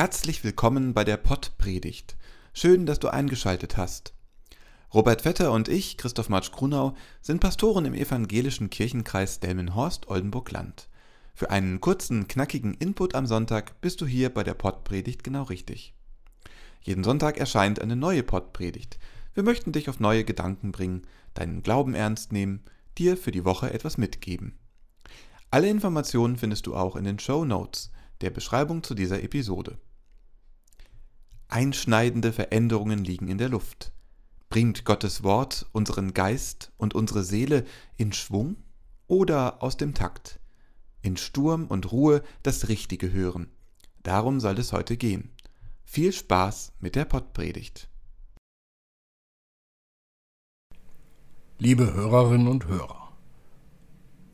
[0.00, 2.16] Herzlich willkommen bei der Pottpredigt.
[2.54, 4.14] Schön, dass du eingeschaltet hast.
[4.94, 10.88] Robert Vetter und ich, Christoph Marsch Grunau, sind Pastoren im evangelischen Kirchenkreis Delmenhorst-Oldenburg-Land.
[11.34, 15.92] Für einen kurzen, knackigen Input am Sonntag bist du hier bei der Pottpredigt genau richtig.
[16.80, 18.98] Jeden Sonntag erscheint eine neue Pottpredigt.
[19.34, 21.02] Wir möchten dich auf neue Gedanken bringen,
[21.34, 22.64] deinen Glauben ernst nehmen,
[22.96, 24.58] dir für die Woche etwas mitgeben.
[25.50, 27.90] Alle Informationen findest du auch in den Show Notes
[28.22, 29.76] der Beschreibung zu dieser Episode.
[31.52, 33.92] Einschneidende Veränderungen liegen in der Luft.
[34.48, 37.64] Bringt Gottes Wort unseren Geist und unsere Seele
[37.96, 38.56] in Schwung
[39.06, 40.40] oder aus dem Takt?
[41.02, 43.50] In Sturm und Ruhe das Richtige hören.
[44.02, 45.30] Darum soll es heute gehen.
[45.84, 47.88] Viel Spaß mit der Pottpredigt.
[51.58, 53.12] Liebe Hörerinnen und Hörer,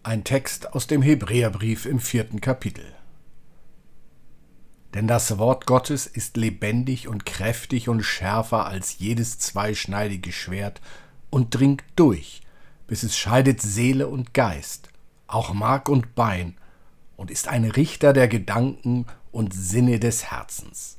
[0.03, 2.85] ein Text aus dem Hebräerbrief im vierten Kapitel.
[4.97, 10.81] Denn das Wort Gottes ist lebendig und kräftig und schärfer als jedes zweischneidige Schwert
[11.29, 12.41] und dringt durch,
[12.87, 14.89] bis es scheidet Seele und Geist,
[15.27, 16.57] auch Mark und Bein,
[17.15, 20.97] und ist ein Richter der Gedanken und Sinne des Herzens.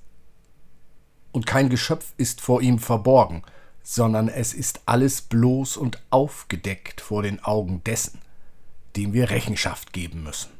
[1.31, 3.41] Und kein Geschöpf ist vor ihm verborgen,
[3.81, 8.21] sondern es ist alles bloß und aufgedeckt vor den Augen dessen,
[8.95, 10.51] dem wir Rechenschaft geben müssen.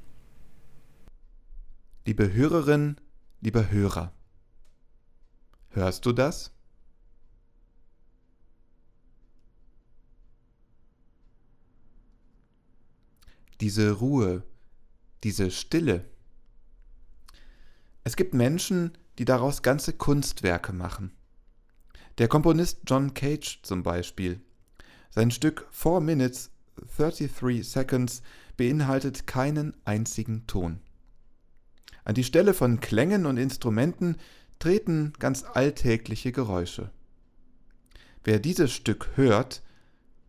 [2.03, 2.97] Liebe Hörerin,
[3.41, 4.13] lieber Hörer.
[5.69, 6.51] Hörst du das?
[13.61, 14.43] Diese Ruhe,
[15.23, 16.05] diese Stille.
[18.03, 21.11] Es gibt Menschen, die daraus ganze Kunstwerke machen.
[22.19, 24.41] Der Komponist John Cage zum Beispiel.
[25.09, 26.51] Sein Stück Four Minutes
[26.97, 28.21] 33 Seconds
[28.55, 30.79] beinhaltet keinen einzigen Ton.
[32.07, 34.15] An die Stelle von Klängen und Instrumenten
[34.59, 36.89] treten ganz alltägliche Geräusche.
[38.23, 39.61] Wer dieses Stück hört,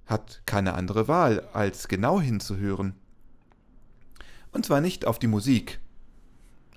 [0.05, 2.95] hat keine andere Wahl, als genau hinzuhören.
[4.51, 5.79] Und zwar nicht auf die Musik,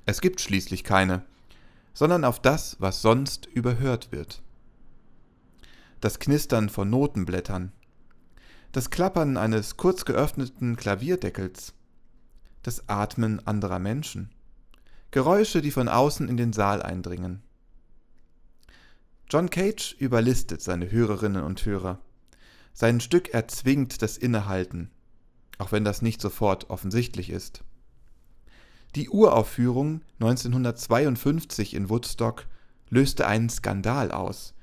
[0.06, 1.26] es gibt schließlich keine,
[1.96, 4.44] sondern auf das, was sonst überhört wird.
[6.00, 7.72] Das Knistern von Notenblättern,
[8.72, 11.74] das Klappern eines kurz geöffneten Klavierdeckels,
[12.62, 14.30] das Atmen anderer Menschen,
[15.12, 17.44] Geräusche, die von außen in den Saal eindringen.
[19.30, 22.00] John Cage überlistet seine Hörerinnen und Hörer.
[22.74, 24.90] Sein Stück erzwingt das Innehalten,
[25.58, 27.64] auch wenn das nicht sofort offensichtlich ist.
[28.96, 32.46] Die Uraufführung 1952 in Woodstock
[32.90, 34.54] löste einen Skandal aus.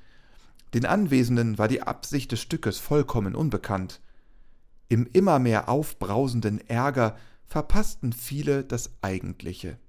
[0.73, 4.01] Den Anwesenden war die Absicht des Stückes vollkommen unbekannt.
[4.87, 9.79] Im immer mehr aufbrausenden Ärger verpassten viele das Eigentliche.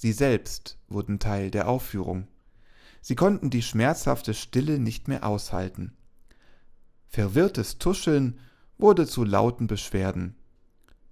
[0.00, 2.26] Sie selbst wurden Teil der Aufführung.
[3.02, 5.92] Sie konnten die schmerzhafte Stille nicht mehr aushalten.
[7.06, 8.40] Verwirrtes Tuscheln
[8.78, 10.36] wurde zu lauten Beschwerden.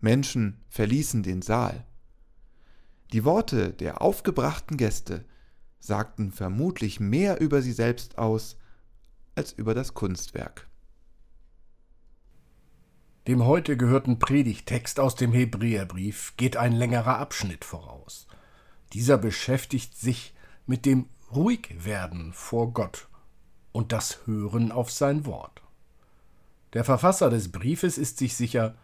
[0.00, 1.84] Menschen verließen den Saal.
[3.12, 5.27] Die Worte der aufgebrachten Gäste
[5.81, 8.56] sagten vermutlich mehr über sie selbst aus
[9.34, 10.66] als über das Kunstwerk.
[13.27, 18.27] Dem heute gehörten Predigtext aus dem Hebräerbrief geht ein längerer Abschnitt voraus.
[18.93, 20.34] Dieser beschäftigt sich
[20.66, 23.09] mit dem Ruhigwerden vor Gott
[23.72, 25.62] und das Hören auf sein Wort.
[26.72, 28.75] Der Verfasser des Briefes ist sich sicher,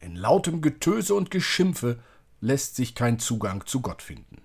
[0.00, 2.00] in lautem Getöse und Geschimpfe
[2.40, 4.42] lässt sich kein Zugang zu Gott finden.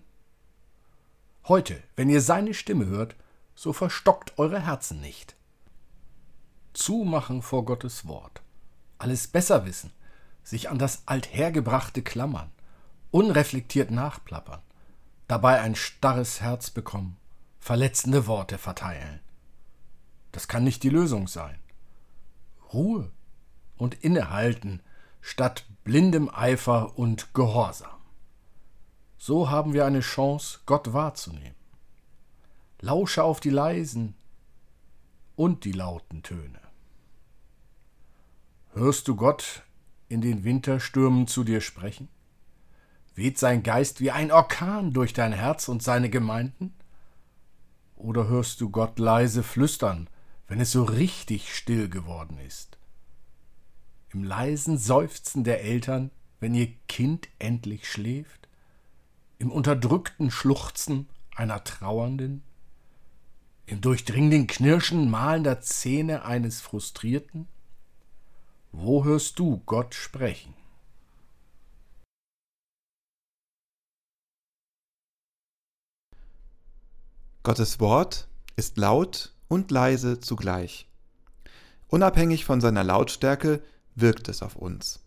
[1.47, 3.15] Heute, wenn ihr seine Stimme hört,
[3.55, 5.35] so verstockt eure Herzen nicht.
[6.73, 8.41] Zumachen vor Gottes Wort,
[8.99, 9.91] alles besser wissen,
[10.43, 12.51] sich an das Althergebrachte klammern,
[13.09, 14.61] unreflektiert nachplappern,
[15.27, 17.17] dabei ein starres Herz bekommen,
[17.59, 19.19] verletzende Worte verteilen.
[20.31, 21.59] Das kann nicht die Lösung sein.
[22.73, 23.11] Ruhe
[23.77, 24.81] und Innehalten
[25.21, 27.97] statt blindem Eifer und Gehorsam.
[29.17, 31.55] So haben wir eine Chance, Gott wahrzunehmen.
[32.79, 34.15] Lausche auf die leisen
[35.35, 36.59] und die lauten Töne.
[38.73, 39.63] Hörst du Gott
[40.07, 42.09] in den Winterstürmen zu dir sprechen?
[43.17, 46.71] Weht sein Geist wie ein Orkan durch dein Herz und seine Gemeinden?
[47.95, 50.07] Oder hörst du Gott leise flüstern,
[50.47, 52.77] wenn es so richtig still geworden ist?
[54.09, 58.47] Im leisen Seufzen der Eltern, wenn ihr Kind endlich schläft?
[59.39, 62.43] Im unterdrückten Schluchzen einer Trauernden?
[63.65, 67.47] Im durchdringenden Knirschen mahlender Zähne eines Frustrierten?
[68.71, 70.53] Wo hörst du Gott sprechen?
[77.47, 78.27] Gottes Wort
[78.57, 80.85] ist laut und leise zugleich.
[81.87, 83.61] Unabhängig von seiner Lautstärke
[83.95, 84.99] wirkt es auf uns.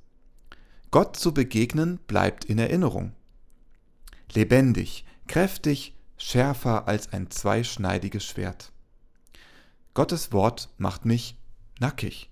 [0.91, 3.13] Gott zu begegnen bleibt in Erinnerung.
[4.33, 8.73] Lebendig, kräftig, schärfer als ein zweischneidiges Schwert.
[9.93, 11.37] Gottes Wort macht mich
[11.79, 12.31] nackig.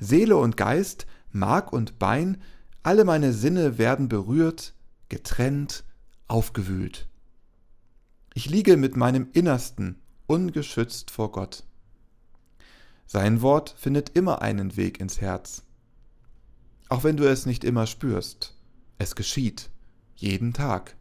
[0.00, 2.42] Seele und Geist, Mark und Bein,
[2.82, 4.74] alle meine Sinne werden berührt,
[5.08, 5.84] getrennt,
[6.26, 7.08] aufgewühlt.
[8.36, 11.64] Ich liege mit meinem Innersten ungeschützt vor Gott.
[13.06, 15.62] Sein Wort findet immer einen Weg ins Herz.
[16.90, 18.54] Auch wenn du es nicht immer spürst,
[18.98, 19.70] es geschieht,
[20.16, 20.96] jeden Tag.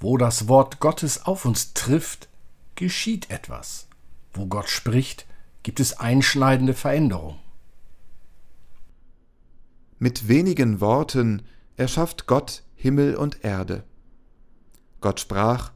[0.00, 2.28] Wo das Wort Gottes auf uns trifft,
[2.74, 3.88] geschieht etwas.
[4.34, 5.24] Wo Gott spricht,
[5.62, 7.38] gibt es einschneidende Veränderung.
[9.98, 11.42] Mit wenigen Worten
[11.80, 13.84] erschafft Gott Himmel und Erde.
[15.00, 15.72] Gott sprach,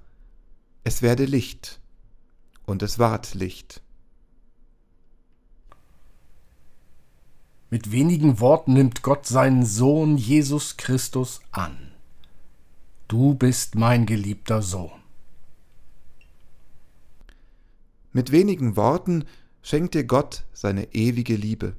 [0.85, 1.81] es werde Licht,
[2.67, 3.81] und es ward Licht.
[7.71, 11.93] Mit wenigen Worten nimmt Gott seinen Sohn Jesus Christus an.
[13.09, 15.01] Du bist mein geliebter Sohn.
[18.13, 19.25] Mit wenigen Worten
[19.63, 21.75] schenkt dir Gott seine ewige Liebe.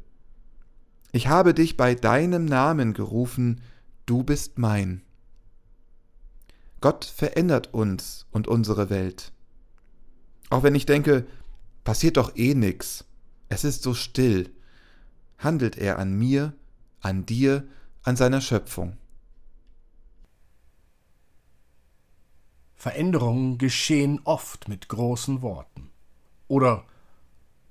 [1.11, 3.61] Ich habe dich bei deinem Namen gerufen,
[4.05, 5.01] du bist mein.
[6.81, 9.31] Gott verändert uns und unsere Welt.
[10.49, 11.25] Auch wenn ich denke,
[11.83, 13.05] passiert doch eh nix,
[13.49, 14.53] es ist so still,
[15.37, 16.53] handelt er an mir,
[17.01, 17.67] an dir,
[18.03, 18.97] an seiner Schöpfung.
[22.75, 25.89] Veränderungen geschehen oft mit großen Worten.
[26.47, 26.85] Oder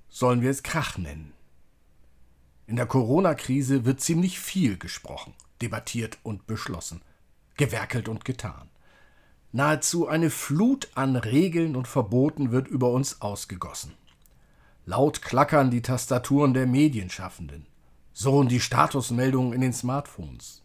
[0.09, 1.33] sollen wir es Krach nennen?
[2.67, 7.03] In der Corona-Krise wird ziemlich viel gesprochen, debattiert und beschlossen,
[7.57, 8.69] gewerkelt und getan.
[9.53, 13.93] Nahezu eine Flut an Regeln und Verboten wird über uns ausgegossen.
[14.87, 17.67] Laut klackern die Tastaturen der Medienschaffenden,
[18.13, 20.63] surren die Statusmeldungen in den Smartphones.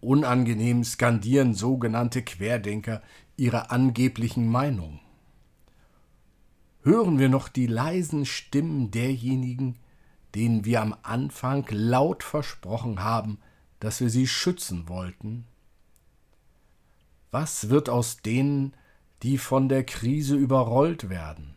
[0.00, 3.02] Unangenehm skandieren sogenannte Querdenker
[3.36, 5.00] ihre angeblichen Meinungen.
[6.82, 9.78] Hören wir noch die leisen Stimmen derjenigen,
[10.34, 13.38] denen wir am Anfang laut versprochen haben,
[13.80, 15.46] dass wir sie schützen wollten?
[17.30, 18.74] Was wird aus denen,
[19.22, 21.54] die von der Krise überrollt werden,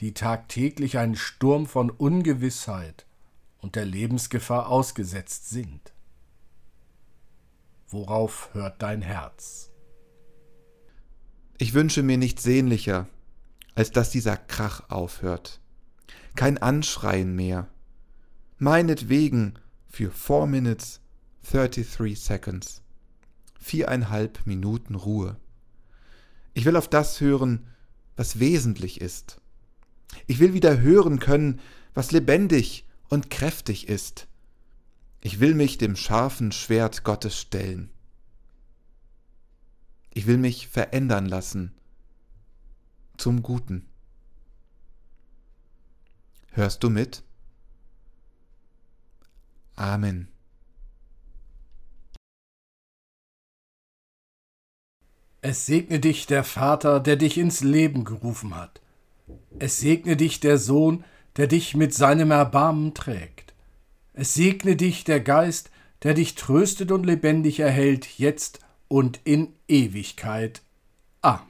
[0.00, 3.06] die tagtäglich einen Sturm von Ungewissheit
[3.58, 5.92] und der Lebensgefahr ausgesetzt sind?
[7.88, 9.70] Worauf hört dein Herz?
[11.58, 13.08] Ich wünsche mir nichts sehnlicher,
[13.74, 15.60] als dass dieser Krach aufhört.
[16.36, 17.68] Kein Anschreien mehr.
[18.58, 19.54] Meinetwegen
[19.88, 21.00] für 4 Minutes
[21.42, 22.82] 33 Seconds
[23.58, 25.36] viereinhalb Minuten Ruhe.
[26.54, 27.66] Ich will auf das hören,
[28.16, 29.40] was wesentlich ist.
[30.26, 31.60] Ich will wieder hören können,
[31.94, 34.26] was lebendig und kräftig ist.
[35.20, 37.90] Ich will mich dem scharfen Schwert Gottes stellen.
[40.12, 41.72] Ich will mich verändern lassen
[43.16, 43.86] zum Guten.
[46.52, 47.22] Hörst du mit?
[49.76, 50.29] Amen.
[55.42, 58.80] Es segne dich der Vater, der dich ins Leben gerufen hat.
[59.58, 61.04] Es segne dich der Sohn,
[61.36, 63.54] der dich mit seinem Erbarmen trägt.
[64.12, 65.70] Es segne dich der Geist,
[66.02, 70.62] der dich tröstet und lebendig erhält, jetzt und in Ewigkeit.
[71.22, 71.49] Amen.